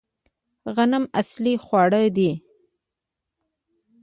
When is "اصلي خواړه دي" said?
1.19-2.31